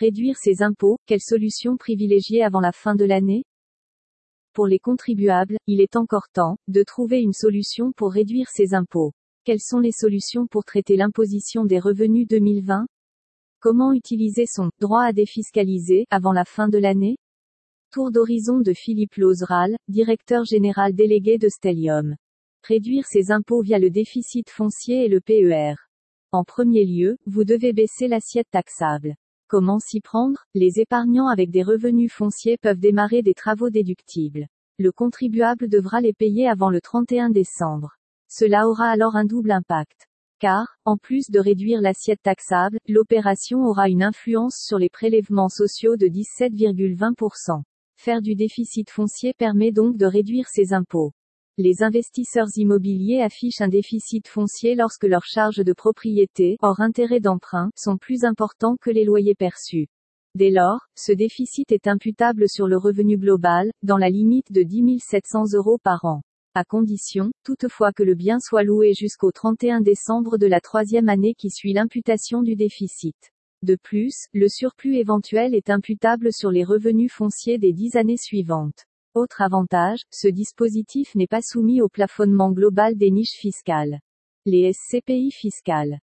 Réduire 0.00 0.36
ses 0.36 0.62
impôts, 0.62 0.96
quelle 1.06 1.20
solution 1.20 1.76
privilégier 1.76 2.44
avant 2.44 2.60
la 2.60 2.70
fin 2.70 2.94
de 2.94 3.04
l'année? 3.04 3.44
Pour 4.52 4.68
les 4.68 4.78
contribuables, 4.78 5.56
il 5.66 5.80
est 5.80 5.96
encore 5.96 6.28
temps 6.32 6.56
de 6.68 6.84
trouver 6.84 7.20
une 7.20 7.32
solution 7.32 7.90
pour 7.90 8.12
réduire 8.12 8.48
ses 8.48 8.74
impôts. 8.74 9.10
Quelles 9.42 9.60
sont 9.60 9.80
les 9.80 9.90
solutions 9.90 10.46
pour 10.46 10.64
traiter 10.64 10.96
l'imposition 10.96 11.64
des 11.64 11.80
revenus 11.80 12.28
2020 12.28 12.86
Comment 13.58 13.92
utiliser 13.92 14.46
son 14.46 14.70
droit 14.78 15.02
à 15.02 15.12
défiscaliser 15.12 16.06
avant 16.10 16.32
la 16.32 16.44
fin 16.44 16.68
de 16.68 16.78
l'année? 16.78 17.16
Tour 17.90 18.12
d'horizon 18.12 18.60
de 18.60 18.74
Philippe 18.74 19.16
Lozeral, 19.16 19.74
directeur 19.88 20.44
général 20.44 20.94
délégué 20.94 21.38
de 21.38 21.48
Stellium. 21.48 22.14
Réduire 22.62 23.04
ses 23.04 23.32
impôts 23.32 23.62
via 23.62 23.80
le 23.80 23.90
déficit 23.90 24.48
foncier 24.48 25.06
et 25.06 25.08
le 25.08 25.20
PER. 25.20 25.74
En 26.30 26.44
premier 26.44 26.84
lieu, 26.84 27.16
vous 27.26 27.42
devez 27.42 27.72
baisser 27.72 28.06
l'assiette 28.06 28.50
taxable. 28.52 29.16
Comment 29.50 29.78
s'y 29.78 30.02
prendre? 30.02 30.44
Les 30.54 30.78
épargnants 30.78 31.28
avec 31.28 31.50
des 31.50 31.62
revenus 31.62 32.12
fonciers 32.12 32.58
peuvent 32.58 32.78
démarrer 32.78 33.22
des 33.22 33.32
travaux 33.32 33.70
déductibles. 33.70 34.46
Le 34.78 34.92
contribuable 34.92 35.70
devra 35.70 36.02
les 36.02 36.12
payer 36.12 36.46
avant 36.46 36.68
le 36.68 36.82
31 36.82 37.30
décembre. 37.30 37.96
Cela 38.28 38.68
aura 38.68 38.90
alors 38.90 39.16
un 39.16 39.24
double 39.24 39.52
impact. 39.52 40.06
Car, 40.38 40.76
en 40.84 40.98
plus 40.98 41.30
de 41.30 41.40
réduire 41.40 41.80
l'assiette 41.80 42.20
taxable, 42.22 42.76
l'opération 42.86 43.64
aura 43.64 43.88
une 43.88 44.02
influence 44.02 44.58
sur 44.58 44.78
les 44.78 44.90
prélèvements 44.90 45.48
sociaux 45.48 45.96
de 45.96 46.08
17,20%. 46.08 47.62
Faire 47.96 48.20
du 48.20 48.34
déficit 48.34 48.90
foncier 48.90 49.32
permet 49.32 49.72
donc 49.72 49.96
de 49.96 50.04
réduire 50.04 50.48
ses 50.48 50.74
impôts. 50.74 51.12
Les 51.60 51.82
investisseurs 51.82 52.56
immobiliers 52.56 53.20
affichent 53.20 53.60
un 53.60 53.66
déficit 53.66 54.28
foncier 54.28 54.76
lorsque 54.76 55.02
leurs 55.02 55.24
charges 55.24 55.64
de 55.64 55.72
propriété, 55.72 56.56
hors 56.62 56.78
intérêt 56.78 57.18
d'emprunt, 57.18 57.72
sont 57.74 57.96
plus 57.96 58.22
importants 58.22 58.76
que 58.80 58.90
les 58.90 59.04
loyers 59.04 59.34
perçus. 59.34 59.88
Dès 60.36 60.50
lors, 60.50 60.86
ce 60.94 61.10
déficit 61.10 61.72
est 61.72 61.88
imputable 61.88 62.48
sur 62.48 62.68
le 62.68 62.76
revenu 62.76 63.18
global, 63.18 63.72
dans 63.82 63.96
la 63.96 64.08
limite 64.08 64.52
de 64.52 64.62
10 64.62 65.00
700 65.00 65.46
euros 65.54 65.78
par 65.82 66.04
an. 66.04 66.22
À 66.54 66.62
condition, 66.62 67.32
toutefois 67.42 67.90
que 67.90 68.04
le 68.04 68.14
bien 68.14 68.38
soit 68.38 68.62
loué 68.62 68.94
jusqu'au 68.94 69.32
31 69.32 69.80
décembre 69.80 70.38
de 70.38 70.46
la 70.46 70.60
troisième 70.60 71.08
année 71.08 71.34
qui 71.34 71.50
suit 71.50 71.72
l'imputation 71.72 72.44
du 72.44 72.54
déficit. 72.54 73.32
De 73.64 73.74
plus, 73.74 74.28
le 74.32 74.48
surplus 74.48 74.94
éventuel 74.94 75.56
est 75.56 75.70
imputable 75.70 76.32
sur 76.32 76.52
les 76.52 76.62
revenus 76.62 77.10
fonciers 77.12 77.58
des 77.58 77.72
dix 77.72 77.96
années 77.96 78.16
suivantes. 78.16 78.87
Autre 79.18 79.42
avantage, 79.42 80.02
ce 80.12 80.28
dispositif 80.28 81.16
n'est 81.16 81.26
pas 81.26 81.42
soumis 81.42 81.82
au 81.82 81.88
plafonnement 81.88 82.52
global 82.52 82.96
des 82.96 83.10
niches 83.10 83.34
fiscales. 83.36 83.98
Les 84.46 84.72
SCPI 84.72 85.32
fiscales. 85.32 85.98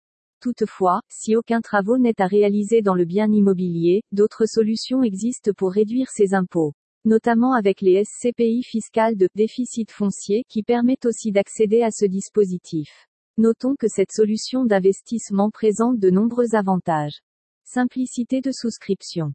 Toutefois, 0.40 1.00
si 1.08 1.34
aucun 1.34 1.60
travaux 1.60 1.98
n'est 1.98 2.20
à 2.20 2.28
réaliser 2.28 2.82
dans 2.82 2.94
le 2.94 3.04
bien 3.04 3.32
immobilier, 3.32 4.04
d'autres 4.12 4.46
solutions 4.46 5.02
existent 5.02 5.50
pour 5.56 5.72
réduire 5.72 6.08
ces 6.08 6.34
impôts. 6.34 6.72
Notamment 7.04 7.52
avec 7.52 7.80
les 7.80 8.04
SCPI 8.04 8.62
fiscales 8.62 9.16
de 9.16 9.26
déficit 9.34 9.90
foncier 9.90 10.44
qui 10.48 10.62
permettent 10.62 11.06
aussi 11.06 11.32
d'accéder 11.32 11.82
à 11.82 11.90
ce 11.90 12.04
dispositif. 12.04 13.08
Notons 13.38 13.74
que 13.76 13.88
cette 13.88 14.12
solution 14.12 14.64
d'investissement 14.64 15.50
présente 15.50 15.98
de 15.98 16.10
nombreux 16.10 16.54
avantages. 16.54 17.22
Simplicité 17.64 18.40
de 18.40 18.52
souscription. 18.52 19.32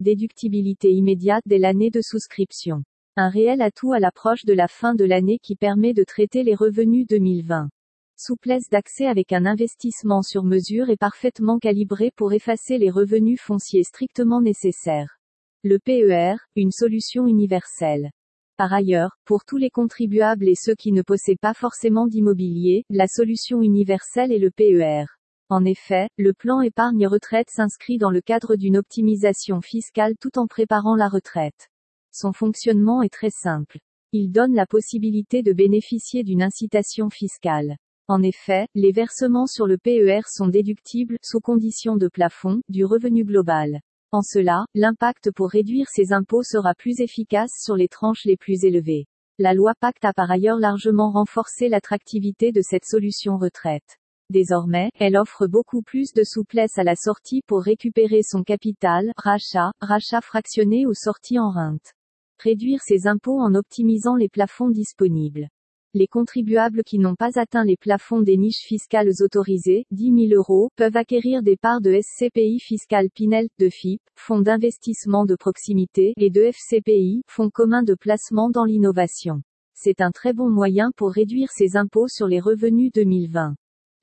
Déductibilité 0.00 0.94
immédiate 0.94 1.42
dès 1.44 1.58
l'année 1.58 1.90
de 1.90 2.00
souscription. 2.00 2.84
Un 3.20 3.30
réel 3.30 3.62
atout 3.62 3.92
à 3.92 3.98
l'approche 3.98 4.44
de 4.44 4.52
la 4.52 4.68
fin 4.68 4.94
de 4.94 5.04
l'année 5.04 5.40
qui 5.42 5.56
permet 5.56 5.92
de 5.92 6.04
traiter 6.04 6.44
les 6.44 6.54
revenus 6.54 7.04
2020. 7.08 7.68
Souplesse 8.16 8.68
d'accès 8.70 9.06
avec 9.06 9.32
un 9.32 9.44
investissement 9.44 10.22
sur 10.22 10.44
mesure 10.44 10.88
et 10.88 10.96
parfaitement 10.96 11.58
calibré 11.58 12.12
pour 12.14 12.32
effacer 12.32 12.78
les 12.78 12.90
revenus 12.90 13.40
fonciers 13.40 13.82
strictement 13.82 14.40
nécessaires. 14.40 15.18
Le 15.64 15.80
PER, 15.80 16.36
une 16.54 16.70
solution 16.70 17.26
universelle. 17.26 18.12
Par 18.56 18.72
ailleurs, 18.72 19.16
pour 19.24 19.44
tous 19.44 19.56
les 19.56 19.70
contribuables 19.70 20.48
et 20.48 20.54
ceux 20.54 20.76
qui 20.76 20.92
ne 20.92 21.02
possèdent 21.02 21.40
pas 21.40 21.54
forcément 21.54 22.06
d'immobilier, 22.06 22.84
la 22.88 23.08
solution 23.08 23.62
universelle 23.62 24.30
est 24.30 24.38
le 24.38 24.52
PER. 24.52 25.06
En 25.48 25.64
effet, 25.64 26.08
le 26.18 26.34
plan 26.34 26.60
épargne 26.60 27.08
retraite 27.08 27.50
s'inscrit 27.50 27.98
dans 27.98 28.12
le 28.12 28.20
cadre 28.20 28.54
d'une 28.54 28.76
optimisation 28.76 29.60
fiscale 29.60 30.14
tout 30.20 30.38
en 30.38 30.46
préparant 30.46 30.94
la 30.94 31.08
retraite. 31.08 31.68
Son 32.12 32.32
fonctionnement 32.32 33.02
est 33.02 33.12
très 33.12 33.30
simple. 33.30 33.78
Il 34.12 34.30
donne 34.30 34.54
la 34.54 34.66
possibilité 34.66 35.42
de 35.42 35.52
bénéficier 35.52 36.24
d'une 36.24 36.42
incitation 36.42 37.10
fiscale. 37.10 37.76
En 38.08 38.22
effet, 38.22 38.66
les 38.74 38.92
versements 38.92 39.46
sur 39.46 39.66
le 39.66 39.76
PER 39.76 40.22
sont 40.26 40.48
déductibles, 40.48 41.18
sous 41.22 41.40
condition 41.40 41.96
de 41.96 42.08
plafond, 42.08 42.62
du 42.70 42.86
revenu 42.86 43.24
global. 43.24 43.80
En 44.12 44.22
cela, 44.22 44.64
l'impact 44.74 45.30
pour 45.30 45.50
réduire 45.50 45.88
ces 45.90 46.14
impôts 46.14 46.42
sera 46.42 46.74
plus 46.74 47.00
efficace 47.00 47.50
sur 47.62 47.76
les 47.76 47.88
tranches 47.88 48.24
les 48.24 48.38
plus 48.38 48.64
élevées. 48.64 49.04
La 49.38 49.52
loi 49.52 49.74
Pacte 49.78 50.06
a 50.06 50.14
par 50.14 50.30
ailleurs 50.30 50.58
largement 50.58 51.10
renforcé 51.10 51.68
l'attractivité 51.68 52.50
de 52.50 52.62
cette 52.62 52.86
solution 52.86 53.36
retraite. 53.36 53.98
Désormais, 54.30 54.90
elle 54.98 55.18
offre 55.18 55.46
beaucoup 55.46 55.82
plus 55.82 56.14
de 56.14 56.24
souplesse 56.24 56.78
à 56.78 56.84
la 56.84 56.96
sortie 56.96 57.42
pour 57.46 57.62
récupérer 57.62 58.22
son 58.22 58.42
capital, 58.42 59.12
rachat, 59.16 59.72
rachat 59.80 60.22
fractionné 60.22 60.86
ou 60.86 60.94
sortie 60.94 61.38
en 61.38 61.50
rente. 61.50 61.92
Réduire 62.40 62.82
ses 62.82 63.08
impôts 63.08 63.40
en 63.40 63.56
optimisant 63.56 64.14
les 64.14 64.28
plafonds 64.28 64.70
disponibles. 64.70 65.48
Les 65.92 66.06
contribuables 66.06 66.84
qui 66.84 67.00
n'ont 67.00 67.16
pas 67.16 67.36
atteint 67.36 67.64
les 67.64 67.76
plafonds 67.76 68.20
des 68.20 68.36
niches 68.36 68.62
fiscales 68.62 69.10
autorisées, 69.22 69.86
10 69.90 70.28
000 70.28 70.40
euros, 70.40 70.70
peuvent 70.76 70.96
acquérir 70.96 71.42
des 71.42 71.56
parts 71.56 71.80
de 71.80 71.98
SCPI 72.00 72.60
fiscal 72.60 73.10
Pinel, 73.10 73.48
de 73.58 73.68
FIP, 73.68 74.00
fonds 74.14 74.40
d'investissement 74.40 75.24
de 75.24 75.34
proximité, 75.34 76.12
et 76.16 76.30
de 76.30 76.42
FCPI, 76.42 77.22
fonds 77.26 77.50
commun 77.50 77.82
de 77.82 77.94
placement 77.94 78.50
dans 78.50 78.64
l'innovation. 78.64 79.42
C'est 79.74 80.00
un 80.00 80.12
très 80.12 80.32
bon 80.32 80.48
moyen 80.48 80.92
pour 80.94 81.10
réduire 81.10 81.50
ses 81.50 81.76
impôts 81.76 82.06
sur 82.06 82.28
les 82.28 82.38
revenus 82.38 82.92
2020. 82.94 83.56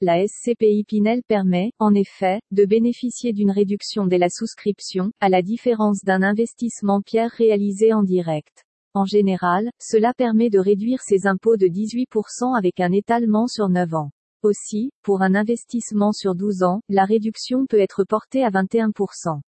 La 0.08 0.24
SCPI 0.24 0.84
Pinel 0.84 1.24
permet, 1.24 1.72
en 1.80 1.96
effet, 1.96 2.40
de 2.52 2.66
bénéficier 2.66 3.34
d'une 3.34 3.50
réduction 3.50 4.06
dès 4.06 4.20
la 4.20 4.30
souscription, 4.30 5.12
à 5.20 5.30
la 5.30 5.42
différence 5.42 6.04
d'un 6.04 6.22
investissement 6.22 7.02
pierre 7.02 7.32
réalisé 7.32 7.92
en 7.92 8.04
direct. 8.04 8.66
En 8.94 9.06
général, 9.06 9.72
cela 9.82 10.14
permet 10.14 10.52
de 10.52 10.60
réduire 10.60 11.02
ses 11.02 11.26
impôts 11.26 11.58
de 11.58 11.66
18% 11.66 12.56
avec 12.56 12.82
un 12.82 12.92
étalement 12.92 13.48
sur 13.48 13.68
9 13.68 13.96
ans. 13.96 14.12
Aussi, 14.44 14.92
pour 15.02 15.24
un 15.24 15.34
investissement 15.34 16.12
sur 16.12 16.36
12 16.36 16.62
ans, 16.62 16.82
la 16.88 17.06
réduction 17.06 17.66
peut 17.66 17.80
être 17.80 18.04
portée 18.04 18.44
à 18.44 18.52
21%. 18.52 19.40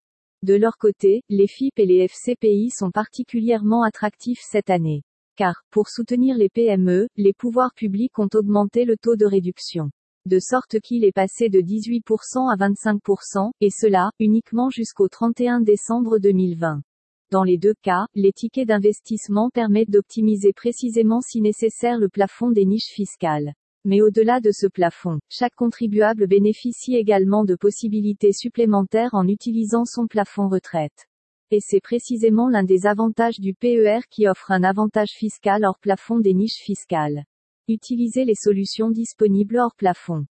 De 0.42 0.54
leur 0.54 0.78
côté, 0.78 1.20
les 1.28 1.48
FIP 1.48 1.78
et 1.78 1.84
les 1.84 2.08
FCPI 2.08 2.70
sont 2.70 2.90
particulièrement 2.90 3.82
attractifs 3.82 4.40
cette 4.40 4.70
année. 4.70 5.02
Car, 5.36 5.64
pour 5.70 5.90
soutenir 5.90 6.34
les 6.38 6.48
PME, 6.48 7.08
les 7.16 7.34
pouvoirs 7.34 7.74
publics 7.76 8.18
ont 8.18 8.30
augmenté 8.32 8.86
le 8.86 8.96
taux 8.96 9.16
de 9.16 9.26
réduction 9.26 9.90
de 10.26 10.38
sorte 10.38 10.80
qu'il 10.80 11.04
est 11.04 11.12
passé 11.12 11.48
de 11.48 11.60
18% 11.60 12.52
à 12.52 12.56
25%, 12.56 13.50
et 13.60 13.70
cela, 13.70 14.10
uniquement 14.18 14.70
jusqu'au 14.70 15.08
31 15.08 15.60
décembre 15.60 16.18
2020. 16.18 16.82
Dans 17.30 17.42
les 17.42 17.58
deux 17.58 17.74
cas, 17.82 18.06
les 18.14 18.32
tickets 18.32 18.68
d'investissement 18.68 19.50
permettent 19.50 19.90
d'optimiser 19.90 20.52
précisément 20.52 21.20
si 21.20 21.40
nécessaire 21.40 21.98
le 21.98 22.08
plafond 22.08 22.50
des 22.50 22.64
niches 22.64 22.92
fiscales. 22.92 23.52
Mais 23.84 24.00
au-delà 24.00 24.40
de 24.40 24.50
ce 24.52 24.66
plafond, 24.66 25.18
chaque 25.28 25.54
contribuable 25.54 26.26
bénéficie 26.26 26.96
également 26.96 27.44
de 27.44 27.54
possibilités 27.54 28.32
supplémentaires 28.32 29.14
en 29.14 29.28
utilisant 29.28 29.84
son 29.84 30.06
plafond 30.06 30.48
retraite. 30.48 31.06
Et 31.52 31.60
c'est 31.60 31.80
précisément 31.80 32.48
l'un 32.48 32.64
des 32.64 32.86
avantages 32.86 33.38
du 33.38 33.54
PER 33.54 34.00
qui 34.10 34.26
offre 34.26 34.50
un 34.50 34.64
avantage 34.64 35.10
fiscal 35.10 35.64
hors 35.64 35.78
plafond 35.78 36.18
des 36.18 36.34
niches 36.34 36.60
fiscales. 36.60 37.24
Utilisez 37.68 38.24
les 38.24 38.36
solutions 38.36 38.90
disponibles 38.90 39.58
hors 39.58 39.74
plafond. 39.74 40.26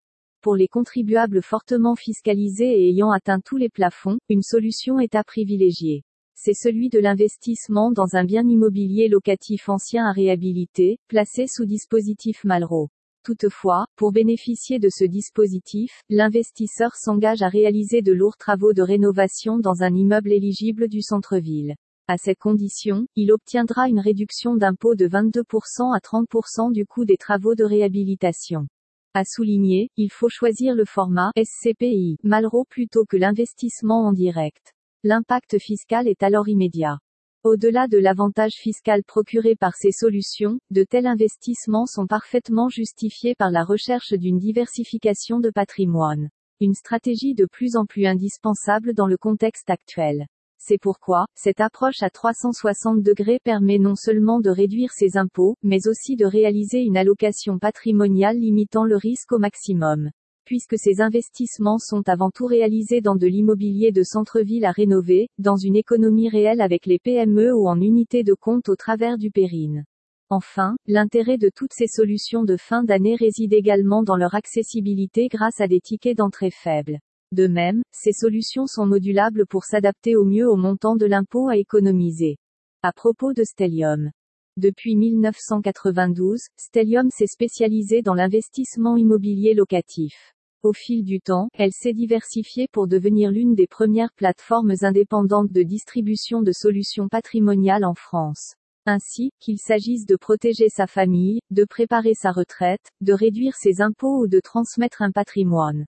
Pour 0.43 0.55
les 0.55 0.69
contribuables 0.69 1.41
fortement 1.41 1.97
fiscalisés 1.97 2.83
et 2.83 2.91
ayant 2.91 3.11
atteint 3.11 3.41
tous 3.41 3.57
les 3.57 3.71
plafonds, 3.71 4.19
une 4.29 4.43
solution 4.43 5.01
est 5.01 5.15
à 5.15 5.25
privilégier. 5.25 6.05
C'est 6.35 6.53
celui 6.53 6.91
de 6.91 6.99
l'investissement 6.99 7.91
dans 7.91 8.17
un 8.17 8.25
bien 8.25 8.47
immobilier 8.47 9.09
locatif 9.09 9.71
ancien 9.71 10.05
à 10.05 10.13
réhabiliter, 10.13 10.99
placé 11.09 11.47
sous 11.47 11.65
dispositif 11.65 12.45
Malraux. 12.45 12.91
Toutefois, 13.25 13.87
pour 13.97 14.13
bénéficier 14.13 14.79
de 14.79 14.91
ce 14.91 15.05
dispositif, 15.05 16.03
l'investisseur 16.11 16.97
s'engage 16.97 17.41
à 17.41 17.49
réaliser 17.49 18.03
de 18.03 18.13
lourds 18.13 18.37
travaux 18.37 18.75
de 18.75 18.83
rénovation 18.83 19.59
dans 19.59 19.83
un 19.83 19.95
immeuble 19.95 20.33
éligible 20.33 20.87
du 20.87 21.01
centre-ville. 21.01 21.77
À 22.09 22.19
cette 22.19 22.41
condition, 22.41 23.07
il 23.15 23.31
obtiendra 23.31 23.89
une 23.89 24.01
réduction 24.01 24.57
d'impôt 24.57 24.97
de 24.97 25.07
22% 25.07 25.95
à 25.95 26.01
30% 26.01 26.73
du 26.73 26.85
coût 26.85 27.05
des 27.05 27.17
travaux 27.17 27.55
de 27.55 27.63
réhabilitation. 27.63 28.67
À 29.15 29.25
souligner, 29.25 29.91
il 29.97 30.11
faut 30.11 30.29
choisir 30.29 30.75
le 30.75 30.85
format 30.85 31.31
SCPI, 31.37 32.17
Malraux 32.25 32.65
plutôt 32.65 33.05
que 33.05 33.17
l'investissement 33.17 34.07
en 34.07 34.13
direct. 34.13 34.73
L'impact 35.05 35.59
fiscal 35.59 36.09
est 36.09 36.25
alors 36.25 36.49
immédiat. 36.49 36.99
Au-delà 37.45 37.89
de 37.89 37.99
l'avantage 37.99 38.55
fiscal 38.55 39.05
procuré 39.05 39.55
par 39.55 39.75
ces 39.75 39.93
solutions, 39.93 40.59
de 40.71 40.83
tels 40.83 41.07
investissements 41.07 41.87
sont 41.87 42.07
parfaitement 42.07 42.69
justifiés 42.69 43.35
par 43.37 43.51
la 43.51 43.65
recherche 43.65 44.13
d'une 44.13 44.39
diversification 44.39 45.41
de 45.41 45.51
patrimoine. 45.51 46.31
Une 46.61 46.75
stratégie 46.75 47.35
de 47.35 47.47
plus 47.47 47.77
en 47.77 47.87
plus 47.87 48.07
indispensable 48.07 48.93
dans 48.93 49.07
le 49.07 49.17
contexte 49.17 49.71
actuel. 49.71 50.27
C'est 50.65 50.79
pourquoi, 50.79 51.27
cette 51.35 51.61
approche 51.61 52.05
à 52.05 52.09
360 52.09 53.03
degrés 53.03 53.41
permet 53.43 53.79
non 53.79 53.97
seulement 53.97 54.39
de 54.39 54.49
réduire 54.49 54.93
ses 54.93 55.17
impôts, 55.17 55.57
mais 55.65 55.89
aussi 55.89 56.15
de 56.15 56.25
réaliser 56.25 56.83
une 56.83 56.97
allocation 56.97 57.59
patrimoniale 57.59 58.39
limitant 58.39 58.85
le 58.85 58.95
risque 58.95 59.33
au 59.33 59.41
maximum. 59.41 60.13
Puisque 60.45 60.79
ces 60.79 61.01
investissements 61.01 61.79
sont 61.79 62.09
avant 62.09 62.31
tout 62.31 62.47
réalisés 62.47 63.01
dans 63.01 63.17
de 63.17 63.27
l'immobilier 63.27 63.91
de 63.91 64.05
centre-ville 64.05 64.65
à 64.65 64.71
rénover, 64.71 65.29
dans 65.39 65.57
une 65.57 65.75
économie 65.75 66.29
réelle 66.29 66.61
avec 66.61 66.87
les 66.87 67.01
PME 67.01 67.53
ou 67.53 67.67
en 67.67 67.81
unité 67.81 68.23
de 68.23 68.35
compte 68.35 68.69
au 68.69 68.77
travers 68.77 69.19
du 69.19 69.33
périne. 69.33 69.85
Enfin, 70.31 70.77
l'intérêt 70.87 71.39
de 71.39 71.51
toutes 71.53 71.73
ces 71.73 71.89
solutions 71.89 72.45
de 72.45 72.57
fin 72.57 72.85
d'année 72.85 73.17
réside 73.17 73.53
également 73.53 74.05
dans 74.05 74.17
leur 74.17 74.37
accessibilité 74.37 75.27
grâce 75.27 75.61
à 75.61 75.67
des 75.67 75.81
tickets 75.81 76.19
d'entrée 76.19 76.53
faibles. 76.53 77.01
De 77.33 77.47
même, 77.47 77.83
ces 77.93 78.13
solutions 78.13 78.67
sont 78.67 78.85
modulables 78.85 79.47
pour 79.47 79.65
s'adapter 79.65 80.17
au 80.17 80.25
mieux 80.25 80.47
au 80.47 80.57
montant 80.57 80.97
de 80.97 81.07
l'impôt 81.07 81.49
à 81.49 81.57
économiser. 81.57 82.37
À 82.83 82.93
propos 82.93 83.33
de 83.33 83.43
Stellium. 83.43 84.11
Depuis 84.59 84.97
1992, 84.97 86.43
Stellium 86.59 87.09
s'est 87.11 87.27
spécialisé 87.27 88.03
dans 88.03 88.13
l'investissement 88.13 88.99
immobilier 88.99 89.55
locatif. 89.55 90.35
Au 90.63 90.75
fil 90.75 91.05
du 91.05 91.21
temps, 91.21 91.49
elle 91.55 91.73
s'est 91.73 91.95
diversifiée 91.95 92.69
pour 92.71 92.87
devenir 92.87 93.31
l'une 93.31 93.55
des 93.55 93.67
premières 93.67 94.13
plateformes 94.13 94.75
indépendantes 94.83 95.51
de 95.51 95.63
distribution 95.63 96.43
de 96.43 96.53
solutions 96.53 97.09
patrimoniales 97.09 97.87
en 97.87 97.95
France. 97.95 98.57
Ainsi, 98.85 99.31
qu'il 99.41 99.59
s'agisse 99.59 100.05
de 100.05 100.17
protéger 100.17 100.69
sa 100.69 100.87
famille, 100.87 101.41
de 101.51 101.65
préparer 101.65 102.13
sa 102.13 102.31
retraite, 102.31 102.91
de 103.01 103.15
réduire 103.15 103.57
ses 103.57 103.81
impôts 103.81 104.19
ou 104.19 104.27
de 104.27 104.39
transmettre 104.39 105.01
un 105.01 105.13
patrimoine. 105.13 105.87